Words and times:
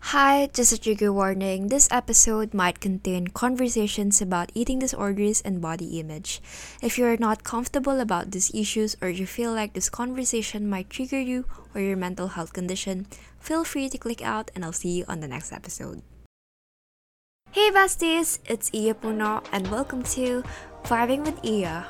Hi, 0.00 0.48
just 0.52 0.72
a 0.72 0.80
trigger 0.80 1.12
warning. 1.12 1.68
This 1.68 1.86
episode 1.90 2.54
might 2.54 2.80
contain 2.80 3.28
conversations 3.28 4.22
about 4.22 4.50
eating 4.54 4.78
disorders 4.78 5.42
and 5.42 5.60
body 5.60 6.00
image. 6.00 6.40
If 6.82 6.96
you 6.96 7.04
are 7.04 7.18
not 7.18 7.44
comfortable 7.44 8.00
about 8.00 8.30
these 8.32 8.50
issues 8.54 8.96
or 9.02 9.08
you 9.10 9.26
feel 9.26 9.52
like 9.52 9.74
this 9.74 9.90
conversation 9.90 10.68
might 10.68 10.88
trigger 10.88 11.20
you 11.20 11.44
or 11.74 11.80
your 11.82 11.96
mental 11.96 12.28
health 12.28 12.52
condition, 12.52 13.06
feel 13.38 13.62
free 13.62 13.88
to 13.90 13.98
click 13.98 14.24
out 14.24 14.50
and 14.54 14.64
I'll 14.64 14.72
see 14.72 14.88
you 14.88 15.04
on 15.06 15.20
the 15.20 15.28
next 15.28 15.52
episode. 15.52 16.02
Hey 17.52 17.70
besties, 17.70 18.38
it's 18.46 18.70
Iya 18.72 18.94
Puno 18.94 19.44
and 19.52 19.68
welcome 19.68 20.02
to 20.16 20.42
Vibing 20.84 21.28
with 21.28 21.38
Iya. 21.44 21.84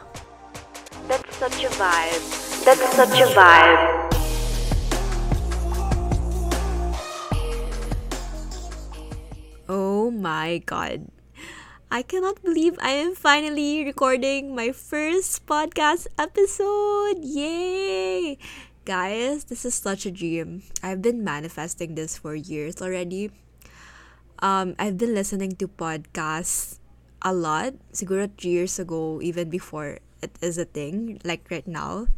That's 1.07 1.37
such 1.37 1.63
a 1.63 1.71
vibe. 1.79 2.25
That's 2.67 2.85
such 2.97 3.17
a 3.21 3.29
vibe. 3.33 4.00
My 10.21 10.61
god. 10.69 11.09
I 11.91 12.05
cannot 12.05 12.45
believe 12.45 12.77
I 12.79 12.93
am 13.01 13.17
finally 13.17 13.83
recording 13.83 14.55
my 14.55 14.71
first 14.71 15.49
podcast 15.49 16.07
episode. 16.21 17.25
Yay! 17.25 18.37
Guys, 18.85 19.49
this 19.49 19.65
is 19.65 19.75
such 19.75 20.05
a 20.05 20.13
dream. 20.13 20.63
I've 20.85 21.01
been 21.01 21.25
manifesting 21.25 21.97
this 21.97 22.21
for 22.21 22.37
years 22.37 22.85
already. 22.85 23.33
Um, 24.45 24.77
I've 24.79 25.01
been 25.01 25.17
listening 25.17 25.57
to 25.57 25.67
podcasts 25.67 26.79
a 27.25 27.33
lot. 27.33 27.75
Siguro 27.97 28.29
three 28.37 28.61
years 28.61 28.79
ago, 28.79 29.25
even 29.25 29.49
before 29.49 30.05
it 30.21 30.37
is 30.45 30.61
a 30.61 30.69
thing, 30.69 31.19
like 31.25 31.49
right 31.51 31.67
now. 31.67 32.13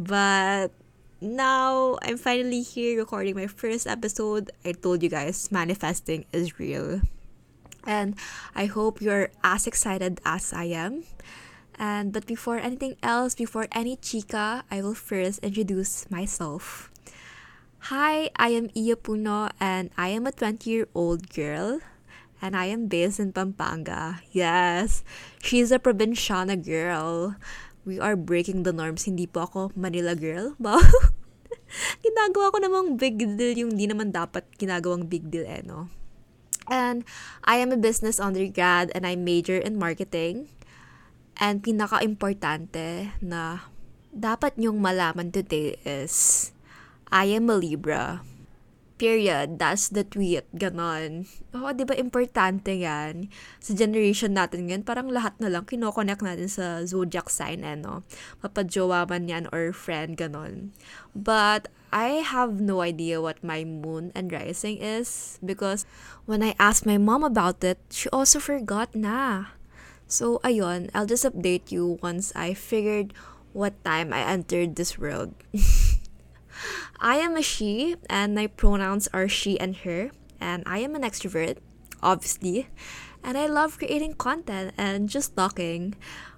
But 0.00 0.72
now 1.20 2.00
I'm 2.00 2.16
finally 2.16 2.62
here 2.62 2.96
recording 2.98 3.36
my 3.36 3.46
first 3.46 3.86
episode. 3.86 4.50
I 4.64 4.72
told 4.72 5.04
you 5.04 5.12
guys 5.12 5.52
manifesting 5.52 6.24
is 6.32 6.58
real. 6.58 7.04
And 7.86 8.18
I 8.54 8.66
hope 8.66 9.00
you're 9.00 9.30
as 9.42 9.66
excited 9.66 10.20
as 10.26 10.52
I 10.52 10.74
am. 10.74 11.06
And 11.78 12.12
but 12.12 12.26
before 12.26 12.58
anything 12.58 12.96
else, 13.02 13.34
before 13.34 13.68
any 13.70 13.96
chica, 13.96 14.64
I 14.70 14.82
will 14.82 14.96
first 14.96 15.40
introduce 15.40 16.10
myself. 16.10 16.90
Hi, 17.92 18.34
I 18.34 18.50
am 18.56 18.66
Iya 18.74 18.98
Puno 18.98 19.54
and 19.62 19.94
I 19.94 20.10
am 20.10 20.26
a 20.26 20.34
20-year-old 20.34 21.30
girl 21.30 21.78
and 22.42 22.56
I 22.56 22.66
am 22.66 22.88
based 22.90 23.20
in 23.20 23.30
Pampanga. 23.30 24.26
Yes, 24.32 25.04
she's 25.38 25.70
a 25.70 25.78
provinciana 25.78 26.56
girl. 26.56 27.36
We 27.86 28.02
are 28.02 28.18
breaking 28.18 28.66
the 28.66 28.74
norms. 28.74 29.06
Hindi 29.06 29.30
po 29.30 29.46
ako 29.46 29.60
Manila 29.78 30.18
girl. 30.18 30.58
Wow. 30.62 30.82
ginagawa 32.02 32.54
ko 32.54 32.58
namang 32.62 32.88
big 32.98 33.18
deal 33.18 33.66
yung 33.66 33.74
di 33.74 33.90
naman 33.90 34.14
dapat 34.14 34.46
ginagawang 34.54 35.06
big 35.06 35.30
deal 35.30 35.46
eh, 35.46 35.62
no? 35.66 35.90
And 36.66 37.06
I 37.46 37.62
am 37.62 37.70
a 37.70 37.78
business 37.78 38.18
undergrad 38.18 38.90
and 38.94 39.06
I 39.06 39.14
major 39.14 39.56
in 39.56 39.78
marketing. 39.78 40.50
And 41.36 41.60
pinaka-importante 41.60 43.12
na 43.20 43.70
dapat 44.08 44.56
nyong 44.56 44.80
malaman 44.80 45.30
today 45.30 45.76
is 45.84 46.50
I 47.12 47.36
am 47.36 47.52
a 47.52 47.56
Libra. 47.56 48.24
Period. 48.96 49.60
That's 49.60 49.92
the 49.92 50.08
tweet. 50.08 50.48
Ganon. 50.56 51.28
Oo, 51.52 51.68
di 51.76 51.84
ba 51.84 51.92
importante 52.00 52.72
yan? 52.72 53.28
Sa 53.60 53.76
generation 53.76 54.32
natin 54.32 54.72
ngayon, 54.72 54.88
parang 54.88 55.12
lahat 55.12 55.36
na 55.36 55.52
lang 55.52 55.68
kinoconnect 55.68 56.24
natin 56.24 56.48
sa 56.48 56.80
zodiac 56.88 57.28
sign, 57.28 57.60
eh, 57.60 57.76
no? 57.76 58.08
Mapajowa 58.40 59.04
man 59.04 59.28
yan 59.28 59.44
or 59.52 59.76
friend, 59.76 60.16
ganon. 60.16 60.72
But 61.12 61.68
I 61.92 62.24
have 62.24 62.56
no 62.56 62.80
idea 62.80 63.20
what 63.20 63.44
my 63.44 63.68
moon 63.68 64.16
and 64.16 64.32
rising 64.32 64.80
is 64.80 65.36
because 65.44 65.84
when 66.24 66.40
I 66.40 66.56
asked 66.56 66.88
my 66.88 66.96
mom 66.96 67.20
about 67.20 67.60
it, 67.60 67.76
she 67.92 68.08
also 68.16 68.40
forgot 68.40 68.96
na. 68.96 69.52
So, 70.08 70.40
ayun, 70.40 70.88
I'll 70.96 71.08
just 71.08 71.28
update 71.28 71.68
you 71.68 72.00
once 72.00 72.32
I 72.32 72.56
figured 72.56 73.12
what 73.52 73.76
time 73.84 74.12
I 74.16 74.24
entered 74.24 74.76
this 74.76 74.96
world. 74.96 75.36
I 77.00 77.16
am 77.16 77.36
a 77.36 77.42
she, 77.42 77.96
and 78.08 78.34
my 78.34 78.46
pronouns 78.46 79.08
are 79.12 79.28
she 79.28 79.58
and 79.60 79.76
her, 79.84 80.10
and 80.40 80.62
I 80.66 80.78
am 80.78 80.94
an 80.94 81.02
extrovert, 81.02 81.58
obviously, 82.02 82.68
and 83.22 83.36
I 83.36 83.46
love 83.46 83.78
creating 83.78 84.14
content 84.14 84.72
and 84.78 85.08
just 85.08 85.36
talking. 85.36 85.94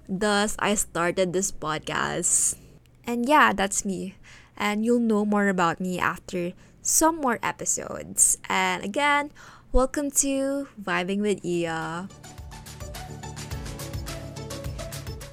Thus, 0.09 0.55
I 0.57 0.73
started 0.73 1.33
this 1.33 1.51
podcast. 1.51 2.57
And 3.05 3.29
yeah, 3.29 3.53
that's 3.53 3.85
me. 3.85 4.15
And 4.57 4.83
you'll 4.83 4.99
know 4.99 5.23
more 5.23 5.47
about 5.47 5.79
me 5.79 5.99
after 5.99 6.53
some 6.81 7.21
more 7.21 7.37
episodes. 7.43 8.37
And 8.49 8.83
again, 8.83 9.31
welcome 9.71 10.09
to 10.25 10.67
Vibing 10.81 11.21
with 11.21 11.45
Iya. 11.45 12.09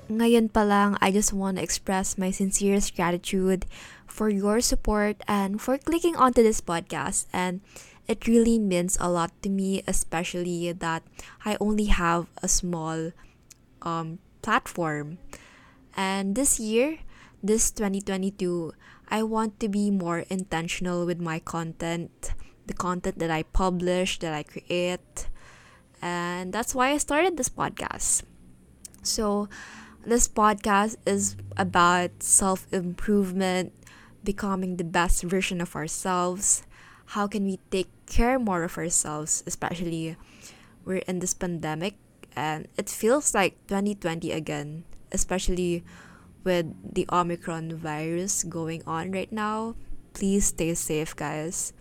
Ngayon 0.07 0.53
pa 0.53 0.63
lang, 0.63 0.95
I 1.01 1.11
just 1.11 1.33
want 1.33 1.57
to 1.59 1.65
express 1.65 2.15
my 2.15 2.31
sincerest 2.31 2.95
gratitude 2.95 3.67
for 4.17 4.33
your 4.33 4.65
support 4.65 5.21
and 5.29 5.61
for 5.61 5.77
clicking 5.77 6.17
onto 6.17 6.43
this 6.43 6.65
podcast. 6.65 7.29
And 7.37 7.61
it 8.09 8.27
really 8.27 8.59
means 8.59 8.97
a 8.99 9.13
lot 9.13 9.31
to 9.43 9.51
me, 9.53 9.85
especially 9.87 10.73
that 10.73 11.03
I 11.45 11.59
only 11.61 11.93
have 11.93 12.25
a 12.41 12.49
small 12.49 13.13
um, 13.83 14.19
platform. 14.41 15.19
And 15.95 16.35
this 16.35 16.59
year, 16.59 17.05
this 17.43 17.71
2022, 17.71 18.73
I 19.09 19.23
want 19.23 19.61
to 19.61 19.69
be 19.69 19.91
more 19.91 20.25
intentional 20.31 21.05
with 21.05 21.21
my 21.21 21.39
content, 21.39 22.33
the 22.67 22.73
content 22.73 23.19
that 23.19 23.31
I 23.31 23.43
publish, 23.45 24.19
that 24.21 24.33
I 24.33 24.45
create. 24.45 25.29
And 26.01 26.55
that's 26.55 26.75
why 26.75 26.93
I 26.93 26.99
started 26.99 27.37
this 27.37 27.51
podcast. 27.51 28.23
So, 29.03 29.49
this 30.07 30.29
podcast 30.29 30.97
is 31.05 31.37
about 31.57 32.23
self 32.23 32.67
improvement, 32.73 33.73
becoming 34.27 34.77
the 34.77 34.85
best 34.85 35.23
version 35.23 35.63
of 35.63 35.79
ourselves. 35.79 36.67
How 37.15 37.31
can 37.31 37.47
we 37.47 37.63
take 37.71 37.89
care 38.11 38.37
more 38.43 38.67
of 38.67 38.75
ourselves, 38.75 39.47
especially 39.47 40.19
we're 40.85 41.07
in 41.07 41.23
this 41.23 41.33
pandemic 41.33 41.95
and 42.35 42.67
it 42.77 42.91
feels 42.91 43.33
like 43.33 43.55
2020 43.71 44.35
again, 44.35 44.83
especially 45.15 45.87
with 46.45 46.67
the 46.83 47.07
Omicron 47.11 47.75
virus 47.75 48.45
going 48.45 48.83
on 48.87 49.11
right 49.11 49.31
now. 49.31 49.75
Please 50.13 50.55
stay 50.55 50.75
safe, 50.75 51.15
guys. 51.15 51.73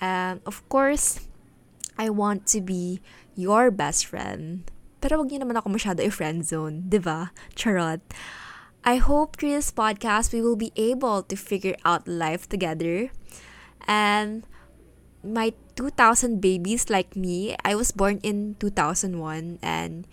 And 0.00 0.40
of 0.46 0.62
course, 0.68 1.20
I 1.98 2.08
want 2.08 2.46
to 2.56 2.60
be 2.60 3.00
your 3.36 3.70
best 3.70 4.06
friend. 4.06 4.64
Pero 5.00 5.20
wag 5.20 5.28
niyo 5.28 5.44
naman 5.44 5.60
ako 5.60 5.76
masyado 5.76 6.00
i-friend 6.00 6.44
zone, 6.44 6.88
di 6.88 7.00
ba? 7.00 7.32
Charot. 7.56 8.00
I 8.84 8.96
hope 8.96 9.36
through 9.36 9.52
this 9.52 9.70
podcast 9.70 10.32
we 10.32 10.40
will 10.40 10.56
be 10.56 10.72
able 10.74 11.22
to 11.22 11.36
figure 11.36 11.76
out 11.84 12.08
life 12.08 12.48
together. 12.48 13.10
And 13.86 14.44
my 15.22 15.52
2000 15.76 16.40
babies 16.40 16.88
like 16.88 17.14
me, 17.14 17.56
I 17.64 17.74
was 17.74 17.92
born 17.92 18.20
in 18.22 18.56
2001 18.58 19.58
and 19.62 20.06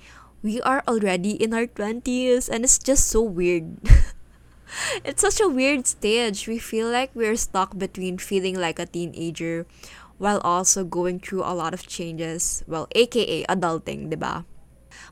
we 0.43 0.61
are 0.61 0.83
already 0.87 1.31
in 1.31 1.53
our 1.53 1.67
20s 1.67 2.49
and 2.49 2.63
it's 2.65 2.77
just 2.77 3.07
so 3.07 3.21
weird. 3.23 3.79
it's 5.05 5.21
such 5.21 5.39
a 5.39 5.47
weird 5.47 5.87
stage. 5.87 6.47
We 6.47 6.59
feel 6.59 6.91
like 6.91 7.11
we're 7.15 7.37
stuck 7.39 7.77
between 7.77 8.17
feeling 8.17 8.59
like 8.59 8.79
a 8.79 8.85
teenager 8.85 9.65
while 10.17 10.41
also 10.41 10.83
going 10.83 11.19
through 11.19 11.43
a 11.43 11.55
lot 11.55 11.73
of 11.73 11.87
changes, 11.87 12.63
well, 12.67 12.87
aka 12.95 13.45
adulting, 13.45 14.11
diba? 14.11 14.45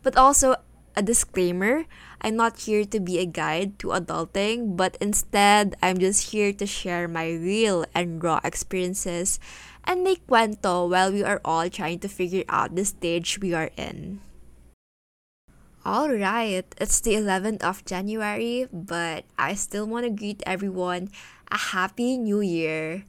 But 0.03 0.17
also, 0.17 0.55
a 0.95 1.03
disclaimer 1.03 1.85
I'm 2.25 2.41
not 2.41 2.65
here 2.65 2.85
to 2.89 2.99
be 2.99 3.19
a 3.21 3.29
guide 3.29 3.77
to 3.85 3.93
adulting, 3.93 4.73
but 4.73 4.97
instead, 4.99 5.77
I'm 5.77 6.01
just 6.01 6.33
here 6.33 6.49
to 6.57 6.65
share 6.65 7.07
my 7.07 7.29
real 7.29 7.85
and 7.93 8.17
raw 8.17 8.41
experiences 8.43 9.37
and 9.83 10.01
make 10.01 10.25
cuento 10.25 10.89
while 10.89 11.13
we 11.13 11.21
are 11.21 11.39
all 11.45 11.69
trying 11.69 11.99
to 11.99 12.09
figure 12.09 12.41
out 12.49 12.73
the 12.73 12.83
stage 12.83 13.37
we 13.37 13.53
are 13.53 13.69
in. 13.77 14.25
Alright, 15.85 16.65
it's 16.81 16.99
the 16.99 17.13
11th 17.13 17.61
of 17.61 17.85
January, 17.85 18.65
but 18.73 19.25
I 19.37 19.53
still 19.53 19.85
want 19.85 20.05
to 20.05 20.09
greet 20.09 20.41
everyone 20.49 21.13
a 21.51 21.77
happy 21.77 22.17
new 22.17 22.41
year. 22.41 23.05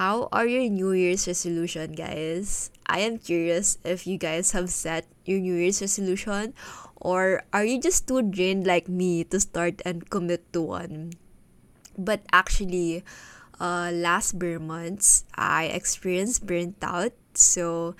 How 0.00 0.32
are 0.32 0.46
your 0.48 0.64
New 0.72 0.96
Year's 0.96 1.28
resolution, 1.28 1.92
guys? 1.92 2.72
I 2.86 3.00
am 3.00 3.18
curious 3.18 3.76
if 3.84 4.06
you 4.06 4.16
guys 4.16 4.52
have 4.52 4.70
set 4.70 5.04
your 5.26 5.38
New 5.38 5.54
Year's 5.54 5.82
resolution 5.82 6.54
or 7.00 7.42
are 7.52 7.64
you 7.64 7.80
just 7.80 8.08
too 8.08 8.22
drained 8.22 8.66
like 8.66 8.88
me 8.88 9.24
to 9.24 9.40
start 9.40 9.82
and 9.84 10.08
commit 10.10 10.52
to 10.52 10.62
one? 10.62 11.12
But 11.96 12.22
actually, 12.32 13.04
uh, 13.60 13.90
last 13.92 14.38
bare 14.38 14.60
months, 14.60 15.24
I 15.34 15.64
experienced 15.72 16.46
burnt 16.46 16.76
out. 16.82 17.12
So 17.34 17.96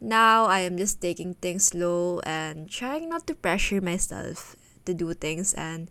now 0.00 0.46
I 0.46 0.60
am 0.60 0.76
just 0.76 1.00
taking 1.00 1.34
things 1.34 1.74
slow 1.74 2.20
and 2.20 2.70
trying 2.70 3.08
not 3.08 3.26
to 3.26 3.34
pressure 3.34 3.80
myself 3.80 4.56
to 4.84 4.94
do 4.94 5.14
things 5.14 5.54
and 5.54 5.90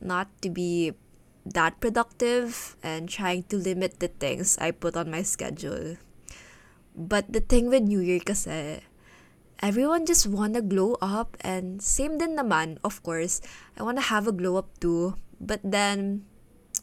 not 0.00 0.28
to 0.42 0.48
be 0.48 0.92
that 1.44 1.80
productive 1.80 2.76
and 2.82 3.08
trying 3.08 3.44
to 3.44 3.56
limit 3.56 4.00
the 4.00 4.08
things 4.08 4.56
I 4.58 4.70
put 4.70 4.96
on 4.96 5.10
my 5.10 5.22
schedule. 5.22 5.96
But 6.96 7.32
the 7.32 7.40
thing 7.40 7.68
with 7.68 7.82
New 7.82 8.00
Year 8.00 8.20
kasi, 8.20 8.80
everyone 9.64 10.04
just 10.04 10.28
wanna 10.28 10.60
glow 10.60 11.00
up 11.00 11.40
and 11.40 11.80
same 11.80 12.20
din 12.20 12.36
naman, 12.36 12.76
of 12.84 13.00
course. 13.00 13.40
I 13.80 13.82
wanna 13.82 14.04
have 14.12 14.28
a 14.28 14.36
glow 14.36 14.60
up 14.60 14.68
too. 14.76 15.16
But 15.40 15.64
then, 15.64 16.28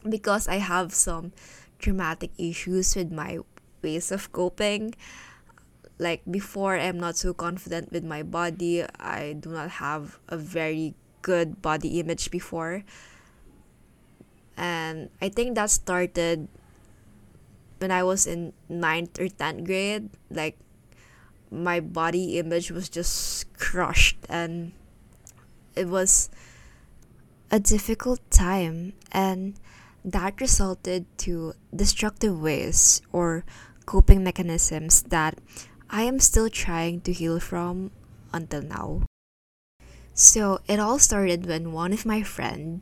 because 0.02 0.50
I 0.50 0.58
have 0.58 0.90
some 0.90 1.30
traumatic 1.78 2.34
issues 2.42 2.98
with 2.98 3.14
my 3.14 3.38
ways 3.86 4.10
of 4.10 4.34
coping, 4.34 4.98
like 6.02 6.26
before 6.26 6.74
I'm 6.74 6.98
not 6.98 7.14
so 7.14 7.30
confident 7.30 7.94
with 7.94 8.02
my 8.02 8.26
body. 8.26 8.82
I 8.98 9.38
do 9.38 9.54
not 9.54 9.78
have 9.78 10.18
a 10.26 10.36
very 10.36 10.98
good 11.22 11.62
body 11.62 12.02
image 12.02 12.34
before. 12.34 12.82
And 14.58 15.08
I 15.22 15.30
think 15.30 15.54
that 15.54 15.70
started 15.70 16.50
when 17.78 17.94
I 17.94 18.02
was 18.02 18.26
in 18.26 18.52
ninth 18.68 19.22
or 19.22 19.30
10th 19.30 19.62
grade. 19.62 20.10
Like, 20.30 20.58
my 21.52 21.80
body 21.80 22.38
image 22.38 22.70
was 22.70 22.88
just 22.88 23.52
crushed, 23.58 24.16
and 24.28 24.72
it 25.76 25.86
was 25.86 26.30
a 27.50 27.60
difficult 27.60 28.18
time. 28.30 28.94
And 29.12 29.54
that 30.04 30.40
resulted 30.40 31.06
to 31.18 31.52
destructive 31.74 32.40
ways 32.40 33.02
or 33.12 33.44
coping 33.84 34.24
mechanisms 34.24 35.02
that 35.14 35.38
I 35.90 36.02
am 36.02 36.18
still 36.18 36.48
trying 36.48 37.02
to 37.02 37.12
heal 37.12 37.38
from 37.38 37.90
until 38.32 38.62
now. 38.62 39.02
So 40.14 40.60
it 40.66 40.80
all 40.80 40.98
started 40.98 41.46
when 41.46 41.72
one 41.72 41.92
of 41.92 42.06
my 42.06 42.22
friend, 42.22 42.80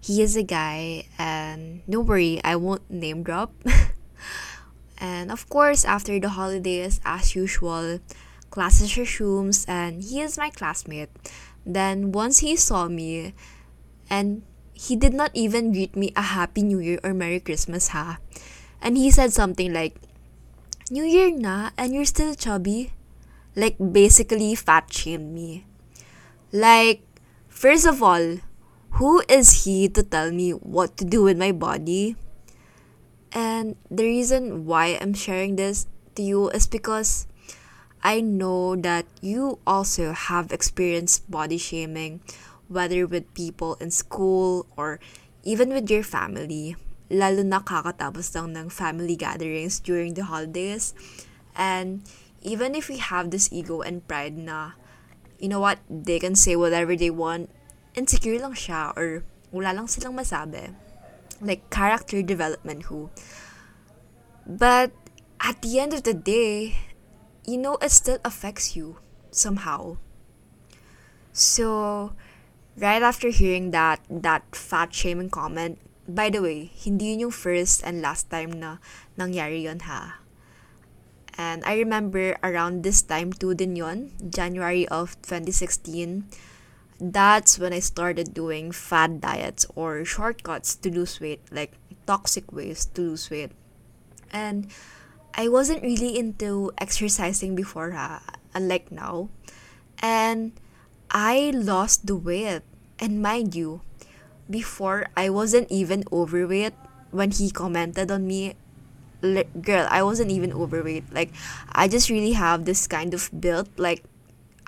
he 0.00 0.22
is 0.22 0.36
a 0.36 0.42
guy 0.42 1.06
and 1.18 1.82
no 1.86 2.00
worry, 2.00 2.40
I 2.44 2.56
won't 2.56 2.90
name 2.90 3.22
drop. 3.22 3.52
and 4.98 5.30
of 5.30 5.48
course 5.48 5.84
after 5.84 6.18
the 6.18 6.30
holidays 6.30 7.00
as 7.04 7.34
usual, 7.34 8.00
classes 8.50 8.96
resumes 8.96 9.64
and 9.68 10.02
he 10.02 10.20
is 10.20 10.38
my 10.38 10.50
classmate. 10.50 11.10
Then 11.64 12.12
once 12.12 12.38
he 12.38 12.56
saw 12.56 12.88
me 12.88 13.34
and 14.08 14.42
he 14.72 14.94
did 14.94 15.14
not 15.14 15.30
even 15.34 15.72
greet 15.72 15.96
me 15.96 16.12
a 16.14 16.22
happy 16.36 16.62
new 16.62 16.78
year 16.78 17.00
or 17.02 17.14
merry 17.14 17.40
christmas 17.40 17.88
ha. 17.88 18.18
And 18.80 18.96
he 18.96 19.10
said 19.10 19.32
something 19.32 19.72
like 19.72 19.96
New 20.86 21.02
Year 21.02 21.34
na 21.34 21.74
and 21.74 21.90
you're 21.90 22.06
still 22.06 22.38
chubby? 22.38 22.94
Like 23.58 23.74
basically 23.74 24.54
fat 24.54 24.92
shamed 24.92 25.34
me. 25.34 25.66
Like, 26.52 27.02
first 27.48 27.86
of 27.86 28.02
all, 28.02 28.38
who 29.02 29.22
is 29.28 29.64
he 29.64 29.88
to 29.90 30.04
tell 30.04 30.30
me 30.30 30.52
what 30.52 30.96
to 30.98 31.04
do 31.04 31.24
with 31.24 31.36
my 31.36 31.50
body? 31.50 32.14
And 33.36 33.76
the 33.92 34.08
reason 34.08 34.64
why 34.64 34.96
I'm 34.96 35.12
sharing 35.12 35.60
this 35.60 35.84
to 36.16 36.24
you 36.24 36.48
is 36.56 36.64
because 36.64 37.28
I 38.00 38.24
know 38.24 38.76
that 38.80 39.04
you 39.20 39.60
also 39.68 40.16
have 40.16 40.56
experienced 40.56 41.28
body 41.28 41.60
shaming, 41.60 42.24
whether 42.72 43.04
with 43.04 43.28
people 43.36 43.76
in 43.76 43.92
school 43.92 44.64
or 44.72 44.98
even 45.44 45.68
with 45.68 45.92
your 45.92 46.02
family. 46.02 46.80
lalo 47.06 47.42
na 47.46 47.62
kakatapos 47.62 48.34
lang 48.34 48.54
ng 48.54 48.66
family 48.66 49.14
gatherings 49.14 49.78
during 49.78 50.14
the 50.14 50.26
holidays. 50.26 50.94
And 51.54 52.02
even 52.42 52.74
if 52.74 52.90
we 52.90 52.98
have 52.98 53.30
this 53.30 53.50
ego 53.52 53.82
and 53.82 54.02
pride 54.06 54.34
na, 54.36 54.74
you 55.38 55.48
know 55.48 55.62
what, 55.62 55.78
they 55.86 56.18
can 56.18 56.34
say 56.34 56.58
whatever 56.58 56.96
they 56.98 57.10
want, 57.10 57.50
insecure 57.94 58.38
lang 58.42 58.58
siya 58.58 58.92
or 58.98 59.22
wala 59.54 59.72
lang 59.72 59.86
silang 59.86 60.18
masabi. 60.18 60.74
Like 61.40 61.68
character 61.70 62.22
development 62.22 62.84
who. 62.84 63.10
But 64.46 64.92
at 65.40 65.60
the 65.62 65.78
end 65.80 65.92
of 65.92 66.02
the 66.02 66.14
day, 66.14 66.76
you 67.44 67.58
know, 67.58 67.76
it 67.82 67.90
still 67.90 68.18
affects 68.24 68.76
you 68.76 68.98
somehow. 69.30 69.98
So, 71.32 72.12
right 72.78 73.02
after 73.02 73.28
hearing 73.28 73.70
that 73.72 74.00
that 74.08 74.56
fat 74.56 74.94
shaming 74.94 75.28
comment, 75.28 75.78
By 76.06 76.30
the 76.30 76.38
way, 76.38 76.70
hindi 76.70 77.10
yun 77.10 77.26
yung 77.26 77.34
first 77.34 77.82
and 77.82 77.98
last 77.98 78.30
time 78.30 78.62
na 78.62 78.78
nangyari 79.18 79.66
yun 79.66 79.82
ha. 79.90 80.22
And 81.34 81.66
I 81.66 81.82
remember 81.82 82.38
around 82.46 82.86
this 82.86 83.02
time 83.02 83.34
too 83.34 83.58
din 83.58 83.74
yun, 83.74 84.14
January 84.22 84.86
of 84.86 85.18
2016, 85.26 86.30
that's 87.00 87.58
when 87.58 87.72
I 87.72 87.80
started 87.80 88.32
doing 88.34 88.72
fad 88.72 89.20
diets 89.20 89.66
or 89.74 90.04
shortcuts 90.04 90.74
to 90.76 90.90
lose 90.90 91.20
weight, 91.20 91.40
like 91.50 91.72
toxic 92.06 92.52
ways 92.52 92.86
to 92.94 93.02
lose 93.02 93.30
weight. 93.30 93.52
And 94.32 94.68
I 95.34 95.48
wasn't 95.48 95.82
really 95.82 96.18
into 96.18 96.72
exercising 96.78 97.54
before 97.54 97.92
ha, 97.92 98.22
unlike 98.54 98.90
now. 98.90 99.28
And 100.00 100.52
I 101.10 101.52
lost 101.54 102.06
the 102.06 102.16
weight. 102.16 102.62
And 102.98 103.20
mind 103.20 103.54
you, 103.54 103.82
before 104.48 105.06
I 105.16 105.28
wasn't 105.28 105.70
even 105.70 106.04
overweight 106.12 106.74
when 107.10 107.30
he 107.30 107.50
commented 107.50 108.10
on 108.10 108.26
me 108.26 108.54
girl 109.60 109.88
I 109.90 110.02
wasn't 110.02 110.30
even 110.30 110.52
overweight 110.52 111.12
like 111.12 111.32
I 111.72 111.88
just 111.88 112.10
really 112.10 112.32
have 112.32 112.64
this 112.64 112.86
kind 112.86 113.14
of 113.14 113.30
build 113.40 113.68
like 113.76 114.04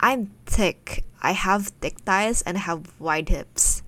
I'm 0.00 0.30
thick. 0.46 1.04
I 1.20 1.32
have 1.32 1.74
thick 1.82 2.00
thighs 2.06 2.42
and 2.42 2.56
I 2.56 2.60
have 2.60 2.94
wide 3.00 3.28
hips. 3.28 3.82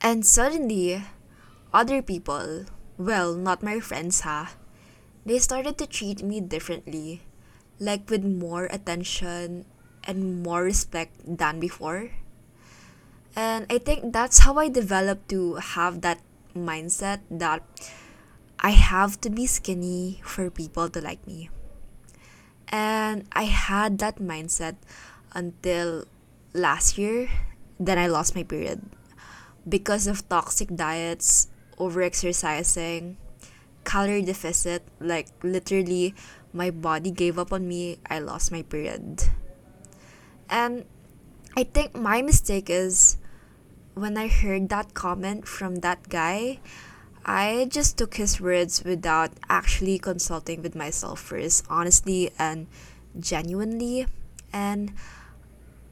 And 0.00 0.24
suddenly 0.24 1.02
other 1.72 2.02
people 2.02 2.66
well 2.98 3.34
not 3.34 3.62
my 3.62 3.80
friends 3.80 4.20
ha 4.20 4.52
they 5.24 5.38
started 5.38 5.78
to 5.78 5.86
treat 5.86 6.22
me 6.22 6.38
differently 6.40 7.22
like 7.80 8.10
with 8.10 8.22
more 8.22 8.66
attention 8.70 9.64
and 10.04 10.42
more 10.42 10.62
respect 10.62 11.14
than 11.24 11.58
before. 11.58 12.10
And 13.34 13.66
I 13.70 13.78
think 13.78 14.12
that's 14.12 14.40
how 14.40 14.58
I 14.58 14.68
developed 14.68 15.30
to 15.30 15.54
have 15.56 16.02
that 16.02 16.20
mindset 16.54 17.20
that 17.30 17.62
I 18.60 18.70
have 18.70 19.20
to 19.22 19.30
be 19.30 19.46
skinny 19.46 20.20
for 20.22 20.50
people 20.50 20.90
to 20.90 21.00
like 21.00 21.26
me. 21.26 21.48
And 22.72 23.28
I 23.32 23.44
had 23.44 23.98
that 23.98 24.16
mindset 24.16 24.76
until 25.34 26.06
last 26.54 26.96
year. 26.96 27.28
Then 27.78 27.98
I 27.98 28.06
lost 28.06 28.34
my 28.34 28.42
period 28.42 28.80
because 29.68 30.06
of 30.06 30.26
toxic 30.28 30.74
diets, 30.74 31.48
over-exercising, 31.76 33.18
calorie 33.84 34.22
deficit. 34.22 34.82
Like 34.98 35.28
literally, 35.42 36.14
my 36.52 36.70
body 36.70 37.10
gave 37.10 37.38
up 37.38 37.52
on 37.52 37.68
me. 37.68 37.98
I 38.08 38.20
lost 38.20 38.50
my 38.50 38.62
period. 38.62 39.24
And 40.48 40.86
I 41.56 41.64
think 41.64 41.94
my 41.94 42.22
mistake 42.22 42.70
is 42.70 43.18
when 43.92 44.16
I 44.16 44.28
heard 44.28 44.70
that 44.70 44.94
comment 44.94 45.46
from 45.46 45.84
that 45.84 46.08
guy, 46.08 46.60
I 47.24 47.68
just 47.70 47.96
took 47.96 48.14
his 48.14 48.40
words 48.40 48.82
without 48.84 49.30
actually 49.48 49.98
consulting 49.98 50.62
with 50.62 50.74
myself 50.74 51.20
first, 51.20 51.64
honestly 51.70 52.30
and 52.38 52.66
genuinely. 53.18 54.06
And 54.52 54.92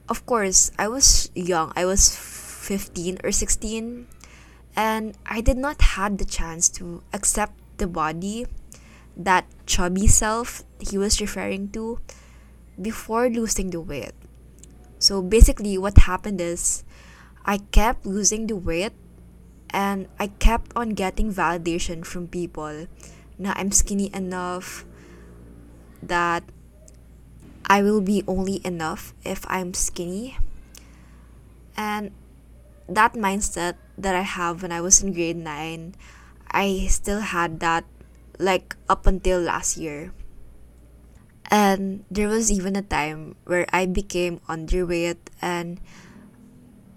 of 0.08 0.26
course, 0.26 0.72
I 0.78 0.88
was 0.88 1.30
young. 1.34 1.72
I 1.76 1.84
was 1.84 2.16
15 2.16 3.18
or 3.22 3.32
16 3.32 4.06
and 4.76 5.16
I 5.26 5.40
did 5.40 5.56
not 5.56 5.80
had 5.96 6.18
the 6.18 6.24
chance 6.24 6.68
to 6.80 7.02
accept 7.12 7.54
the 7.78 7.86
body 7.86 8.46
that 9.16 9.46
chubby 9.66 10.06
self 10.06 10.62
he 10.78 10.96
was 10.98 11.20
referring 11.20 11.70
to 11.70 11.98
before 12.80 13.28
losing 13.28 13.70
the 13.70 13.80
weight. 13.80 14.12
So 14.98 15.22
basically 15.22 15.78
what 15.78 15.98
happened 15.98 16.40
is 16.40 16.84
I 17.44 17.58
kept 17.72 18.04
losing 18.04 18.46
the 18.46 18.56
weight 18.56 18.92
and 19.72 20.08
I 20.18 20.28
kept 20.28 20.72
on 20.74 20.90
getting 20.90 21.32
validation 21.32 22.04
from 22.04 22.28
people 22.28 22.86
na 23.38 23.54
I'm 23.56 23.72
skinny 23.72 24.10
enough 24.12 24.84
that 26.02 26.44
I 27.64 27.82
will 27.82 28.00
be 28.00 28.24
only 28.26 28.60
enough 28.66 29.14
if 29.24 29.46
I'm 29.48 29.74
skinny. 29.74 30.36
And 31.76 32.10
that 32.88 33.14
mindset 33.14 33.76
that 33.96 34.14
I 34.14 34.26
have 34.26 34.62
when 34.62 34.72
I 34.72 34.80
was 34.80 35.02
in 35.02 35.12
grade 35.12 35.38
9, 35.38 35.94
I 36.50 36.86
still 36.90 37.20
had 37.20 37.60
that 37.60 37.84
like 38.38 38.74
up 38.88 39.06
until 39.06 39.40
last 39.40 39.76
year. 39.76 40.12
And 41.50 42.04
there 42.10 42.28
was 42.28 42.50
even 42.50 42.76
a 42.76 42.82
time 42.82 43.34
where 43.44 43.66
I 43.72 43.86
became 43.86 44.40
underweight 44.48 45.18
and 45.40 45.80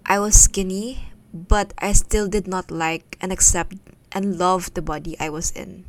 I 0.06 0.18
was 0.18 0.34
skinny, 0.34 1.13
but 1.34 1.74
I 1.78 1.92
still 1.92 2.28
did 2.28 2.46
not 2.46 2.70
like 2.70 3.18
and 3.20 3.32
accept 3.32 3.74
and 4.12 4.38
love 4.38 4.72
the 4.74 4.82
body 4.82 5.18
I 5.18 5.28
was 5.28 5.50
in. 5.50 5.84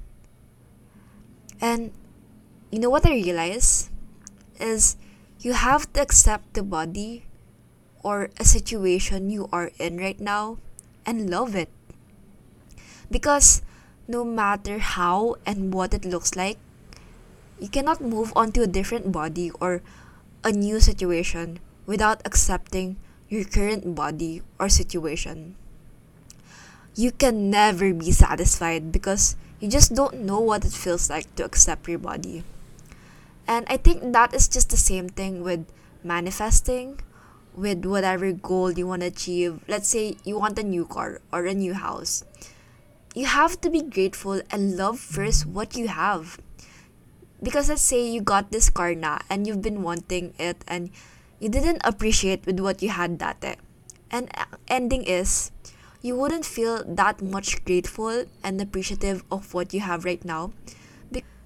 And 1.61 1.93
you 2.71 2.79
know 2.79 2.89
what 2.89 3.05
I 3.05 3.11
realized 3.13 3.89
is 4.59 4.97
you 5.39 5.53
have 5.53 5.93
to 5.93 6.01
accept 6.01 6.55
the 6.55 6.63
body 6.63 7.25
or 8.01 8.29
a 8.39 8.45
situation 8.45 9.29
you 9.29 9.47
are 9.53 9.69
in 9.77 9.97
right 9.97 10.19
now 10.19 10.57
and 11.05 11.29
love 11.29 11.55
it. 11.55 11.69
Because 13.11 13.61
no 14.07 14.25
matter 14.25 14.79
how 14.79 15.37
and 15.45 15.73
what 15.73 15.93
it 15.93 16.05
looks 16.05 16.35
like, 16.35 16.57
You 17.59 17.69
cannot 17.69 18.01
move 18.01 18.33
on 18.35 18.51
to 18.51 18.63
a 18.63 18.67
different 18.67 19.11
body 19.11 19.51
or 19.61 19.81
a 20.43 20.51
new 20.51 20.79
situation 20.79 21.59
without 21.85 22.21
accepting 22.25 22.97
your 23.29 23.43
current 23.43 23.95
body 23.95 24.41
or 24.59 24.69
situation. 24.69 25.55
You 26.95 27.11
can 27.11 27.49
never 27.49 27.93
be 27.93 28.11
satisfied 28.11 28.91
because 28.91 29.35
you 29.59 29.67
just 29.67 29.93
don't 29.93 30.21
know 30.21 30.39
what 30.39 30.65
it 30.65 30.71
feels 30.71 31.09
like 31.09 31.33
to 31.35 31.45
accept 31.45 31.87
your 31.87 31.99
body. 31.99 32.43
And 33.47 33.65
I 33.69 33.77
think 33.77 34.13
that 34.13 34.33
is 34.33 34.47
just 34.47 34.69
the 34.69 34.77
same 34.77 35.09
thing 35.09 35.43
with 35.43 35.65
manifesting, 36.03 36.99
with 37.53 37.85
whatever 37.85 38.31
goal 38.31 38.71
you 38.71 38.87
want 38.87 39.01
to 39.01 39.07
achieve. 39.07 39.59
Let's 39.67 39.89
say 39.89 40.17
you 40.23 40.39
want 40.39 40.59
a 40.59 40.63
new 40.63 40.85
car 40.85 41.21
or 41.31 41.45
a 41.45 41.53
new 41.53 41.73
house. 41.73 42.23
You 43.13 43.25
have 43.25 43.61
to 43.61 43.69
be 43.69 43.81
grateful 43.81 44.41
and 44.51 44.75
love 44.77 44.99
first 44.99 45.45
what 45.45 45.75
you 45.75 45.87
have. 45.87 46.39
Because 47.41 47.69
let's 47.69 47.81
say 47.81 48.07
you 48.07 48.21
got 48.21 48.51
this 48.51 48.69
car 48.69 48.95
na 48.95 49.19
and 49.29 49.45
you've 49.45 49.61
been 49.61 49.83
wanting 49.83 50.33
it 50.39 50.63
and 50.67 50.89
you 51.39 51.49
didn't 51.49 51.81
appreciate 51.83 52.45
with 52.45 52.59
what 52.59 52.81
you 52.81 52.89
had 52.89 53.19
dati. 53.19 53.55
And 54.11 54.29
uh, 54.35 54.45
ending 54.67 55.03
is 55.03 55.51
you 56.01 56.15
wouldn't 56.15 56.45
feel 56.45 56.83
that 56.85 57.21
much 57.21 57.63
grateful 57.65 58.25
and 58.43 58.61
appreciative 58.61 59.23
of 59.31 59.53
what 59.53 59.73
you 59.73 59.81
have 59.81 60.05
right 60.05 60.23
now 60.23 60.53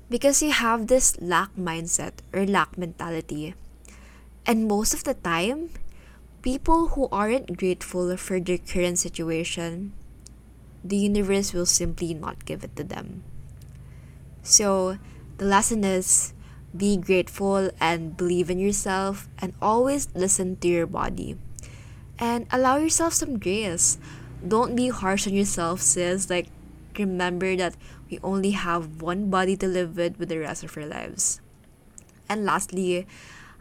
because 0.09 0.41
you 0.41 0.51
have 0.51 0.87
this 0.87 1.15
lack 1.21 1.55
mindset 1.55 2.13
or 2.33 2.45
lack 2.45 2.77
mentality. 2.77 3.53
And 4.45 4.67
most 4.67 4.93
of 4.93 5.03
the 5.03 5.13
time, 5.13 5.69
people 6.41 6.97
who 6.97 7.07
aren't 7.11 7.57
grateful 7.57 8.17
for 8.17 8.39
their 8.39 8.57
current 8.57 8.97
situation, 8.97 9.93
the 10.83 10.97
universe 10.97 11.53
will 11.53 11.67
simply 11.67 12.13
not 12.13 12.45
give 12.45 12.63
it 12.63 12.75
to 12.75 12.83
them. 12.83 13.23
So, 14.41 14.97
the 15.37 15.45
lesson 15.45 15.83
is 15.83 16.33
be 16.75 16.97
grateful 16.97 17.71
and 17.79 18.15
believe 18.15 18.49
in 18.49 18.59
yourself 18.59 19.27
and 19.39 19.53
always 19.61 20.07
listen 20.13 20.55
to 20.57 20.67
your 20.67 20.87
body. 20.87 21.37
And 22.17 22.47
allow 22.51 22.77
yourself 22.77 23.13
some 23.13 23.39
grace. 23.39 23.97
Don't 24.45 24.75
be 24.75 24.89
harsh 24.89 25.27
on 25.27 25.33
yourself, 25.33 25.81
sis. 25.81 26.29
Like, 26.29 26.47
remember 26.97 27.55
that 27.55 27.75
we 28.09 28.19
only 28.23 28.51
have 28.51 29.01
one 29.01 29.29
body 29.29 29.55
to 29.57 29.67
live 29.67 29.95
with 29.95 30.19
with 30.19 30.29
the 30.29 30.39
rest 30.39 30.63
of 30.63 30.77
our 30.77 30.85
lives. 30.85 31.41
And 32.27 32.45
lastly, 32.45 33.07